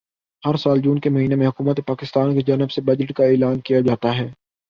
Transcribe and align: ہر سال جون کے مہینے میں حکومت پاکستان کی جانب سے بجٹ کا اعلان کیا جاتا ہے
ہر 0.43 0.55
سال 0.55 0.79
جون 0.81 0.99
کے 0.99 1.09
مہینے 1.09 1.35
میں 1.35 1.47
حکومت 1.47 1.79
پاکستان 1.87 2.33
کی 2.33 2.41
جانب 2.41 2.71
سے 2.71 2.81
بجٹ 2.81 3.13
کا 3.13 3.23
اعلان 3.23 3.59
کیا 3.59 3.79
جاتا 3.79 4.17
ہے 4.17 4.27